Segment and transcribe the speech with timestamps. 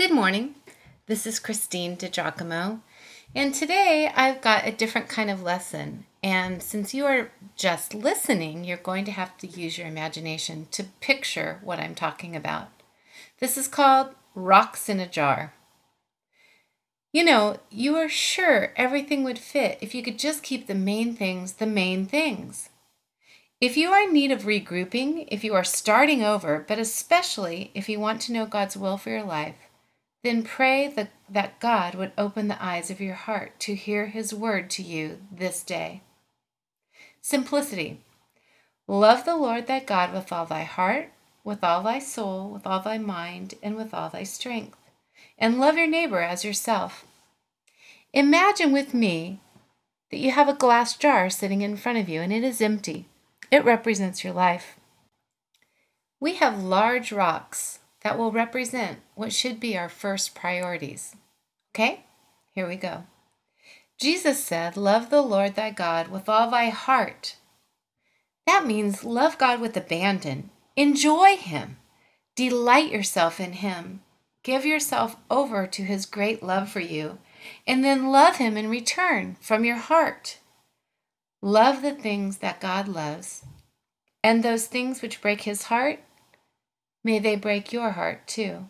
[0.00, 0.54] Good morning.
[1.08, 2.80] This is Christine DiGiacomo,
[3.34, 6.06] and today I've got a different kind of lesson.
[6.22, 10.84] And since you are just listening, you're going to have to use your imagination to
[11.02, 12.68] picture what I'm talking about.
[13.40, 15.52] This is called Rocks in a Jar.
[17.12, 21.14] You know, you are sure everything would fit if you could just keep the main
[21.14, 22.70] things the main things.
[23.60, 27.86] If you are in need of regrouping, if you are starting over, but especially if
[27.90, 29.56] you want to know God's will for your life,
[30.22, 34.34] then pray that, that God would open the eyes of your heart to hear His
[34.34, 36.02] word to you this day.
[37.20, 38.00] Simplicity.
[38.86, 41.12] Love the Lord thy God with all thy heart,
[41.44, 44.76] with all thy soul, with all thy mind, and with all thy strength.
[45.38, 47.06] And love your neighbor as yourself.
[48.12, 49.40] Imagine with me
[50.10, 53.06] that you have a glass jar sitting in front of you and it is empty.
[53.50, 54.76] It represents your life.
[56.18, 61.16] We have large rocks that will represent what should be our first priorities.
[61.74, 62.04] Okay,
[62.52, 63.04] here we go.
[63.98, 67.36] Jesus said, Love the Lord thy God with all thy heart.
[68.46, 70.50] That means love God with abandon.
[70.76, 71.76] Enjoy Him.
[72.34, 74.02] Delight yourself in Him.
[74.42, 77.18] Give yourself over to His great love for you,
[77.66, 80.38] and then love Him in return from your heart.
[81.42, 83.44] Love the things that God loves,
[84.22, 86.00] and those things which break his heart,
[87.04, 88.68] may they break your heart too.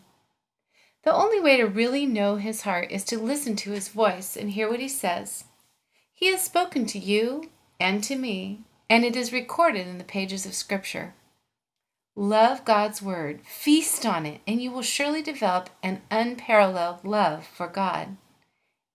[1.03, 4.51] The only way to really know his heart is to listen to his voice and
[4.51, 5.45] hear what he says.
[6.13, 10.45] He has spoken to you and to me, and it is recorded in the pages
[10.45, 11.15] of Scripture.
[12.15, 17.67] Love God's Word, feast on it, and you will surely develop an unparalleled love for
[17.67, 18.17] God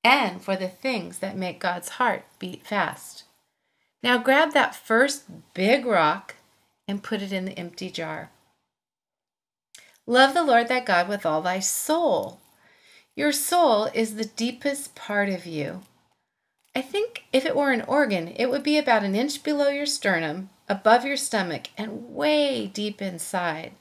[0.05, 3.25] and for the things that make God's heart beat fast.
[4.05, 6.37] Now grab that first big rock
[6.87, 8.31] and put it in the empty jar.
[10.07, 12.41] Love the Lord thy God with all thy soul.
[13.17, 15.83] Your soul is the deepest part of you.
[16.77, 19.87] I think if it were an organ, it would be about an inch below your
[19.87, 23.73] sternum, above your stomach, and way deep inside.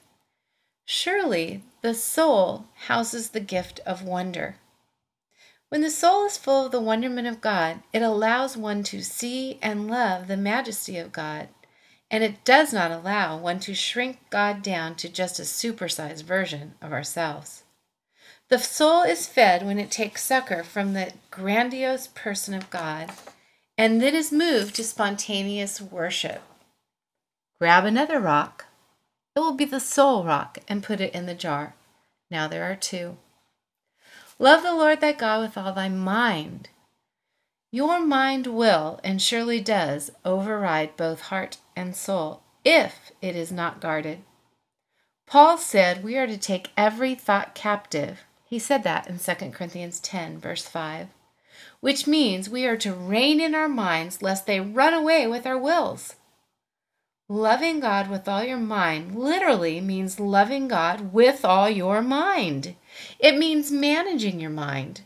[0.86, 4.56] Surely the soul houses the gift of wonder.
[5.70, 9.60] When the soul is full of the wonderment of God, it allows one to see
[9.62, 11.50] and love the majesty of God,
[12.12, 16.76] and it does not allow one to shrink God down to just a supersized version
[16.82, 17.64] of ourselves.
[18.48, 23.12] The soul is fed when it takes succor from the grandiose person of God,
[23.78, 26.42] and then is moved to spontaneous worship.
[27.60, 28.66] Grab another rock.
[29.36, 31.74] It will be the soul rock and put it in the jar.
[32.30, 33.18] Now there are two.
[34.38, 36.70] Love the Lord thy God with all thy mind.
[37.76, 43.82] Your mind will, and surely does, override both heart and soul if it is not
[43.82, 44.20] guarded.
[45.28, 48.20] Paul said we are to take every thought captive.
[48.46, 51.10] He said that in 2 Corinthians 10, verse 5,
[51.82, 55.58] which means we are to rein in our minds lest they run away with our
[55.58, 56.16] wills.
[57.28, 62.78] Loving God with all your mind literally means loving God with all your mind.
[63.20, 65.02] It means managing your mind.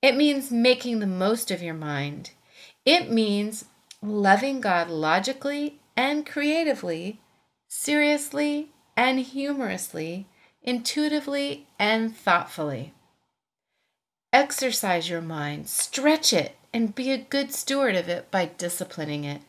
[0.00, 2.30] It means making the most of your mind.
[2.84, 3.64] It means
[4.00, 7.20] loving God logically and creatively,
[7.66, 10.28] seriously and humorously,
[10.62, 12.94] intuitively and thoughtfully.
[14.32, 19.42] Exercise your mind, stretch it, and be a good steward of it by disciplining it.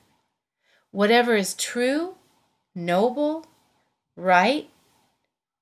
[0.92, 2.16] Whatever is true,
[2.74, 3.46] noble,
[4.16, 4.70] right,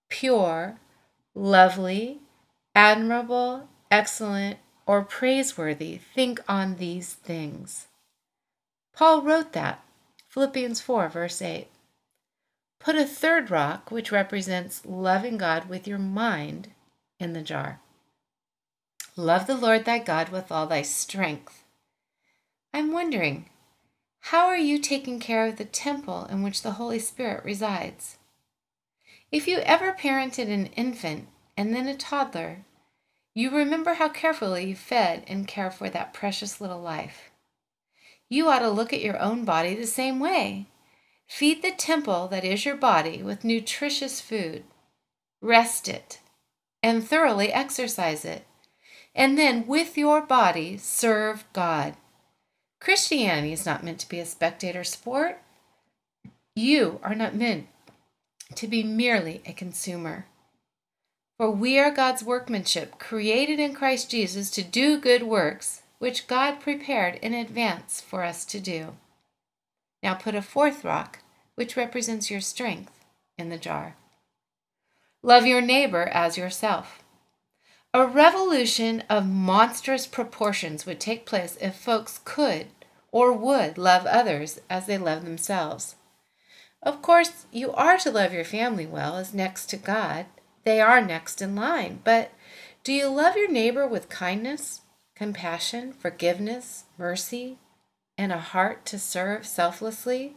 [0.09, 0.79] pure,
[1.33, 2.19] lovely,
[2.75, 7.87] admirable, excellent, or praiseworthy, think on these things.
[8.95, 9.83] Paul wrote that,
[10.29, 11.67] Philippians 4, verse 8.
[12.79, 16.69] Put a third rock, which represents loving God with your mind,
[17.19, 17.81] in the jar.
[19.15, 21.63] Love the Lord thy God with all thy strength.
[22.73, 23.49] I'm wondering,
[24.19, 28.17] how are you taking care of the temple in which the Holy Spirit resides?
[29.31, 31.27] If you ever parented an infant
[31.57, 32.65] and then a toddler,
[33.37, 37.29] you remember how carefully you fed and cared for that precious little life.
[38.27, 40.65] You ought to look at your own body the same way.
[41.27, 44.63] Feed the temple that is your body with nutritious food.
[45.39, 46.19] Rest it
[46.81, 48.47] and thoroughly exercise it.
[49.13, 51.95] And then, with your body, serve God.
[52.81, 55.39] Christianity is not meant to be a spectator sport.
[56.55, 57.67] You are not meant
[58.55, 60.25] to be merely a consumer.
[61.37, 66.59] For we are God's workmanship, created in Christ Jesus to do good works, which God
[66.59, 68.95] prepared in advance for us to do.
[70.01, 71.19] Now put a fourth rock,
[71.55, 73.05] which represents your strength,
[73.37, 73.95] in the jar.
[75.21, 77.03] Love your neighbor as yourself.
[77.93, 82.67] A revolution of monstrous proportions would take place if folks could
[83.11, 85.95] or would love others as they love themselves.
[86.81, 90.25] Of course, you are to love your family well as next to God.
[90.67, 92.01] They are next in line.
[92.03, 92.33] But
[92.83, 94.81] do you love your neighbor with kindness,
[95.15, 97.57] compassion, forgiveness, mercy,
[98.17, 100.35] and a heart to serve selflessly?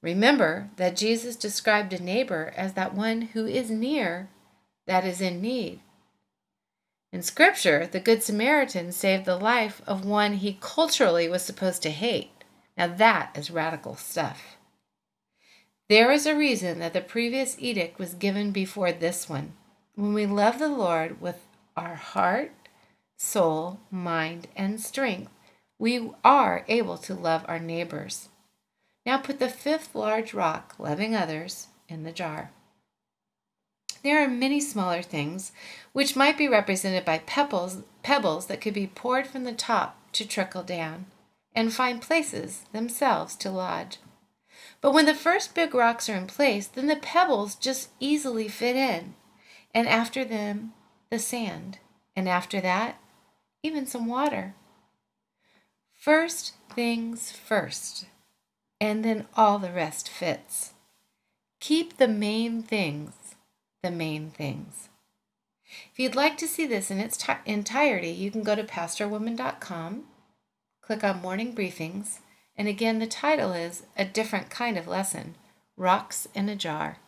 [0.00, 4.30] Remember that Jesus described a neighbor as that one who is near,
[4.86, 5.80] that is in need.
[7.12, 11.90] In Scripture, the Good Samaritan saved the life of one he culturally was supposed to
[11.90, 12.30] hate.
[12.78, 14.56] Now, that is radical stuff.
[15.90, 19.54] There is a reason that the previous edict was given before this one.
[19.96, 21.44] When we love the Lord with
[21.76, 22.52] our heart,
[23.16, 25.32] soul, mind, and strength,
[25.80, 28.28] we are able to love our neighbors.
[29.04, 32.52] Now put the fifth large rock, loving others, in the jar.
[34.04, 35.50] There are many smaller things,
[35.92, 40.24] which might be represented by pebbles, pebbles that could be poured from the top to
[40.24, 41.06] trickle down,
[41.52, 43.98] and find places themselves to lodge.
[44.80, 48.76] But when the first big rocks are in place, then the pebbles just easily fit
[48.76, 49.14] in,
[49.74, 50.72] and after them,
[51.10, 51.78] the sand,
[52.16, 52.98] and after that,
[53.62, 54.54] even some water.
[55.92, 58.06] First things first,
[58.80, 60.72] and then all the rest fits.
[61.60, 63.12] Keep the main things
[63.82, 64.88] the main things.
[65.92, 70.04] If you'd like to see this in its t- entirety, you can go to pastorwoman.com,
[70.82, 72.18] click on Morning Briefings,
[72.60, 75.34] and again, the title is A Different Kind of Lesson
[75.78, 76.98] Rocks in a Jar.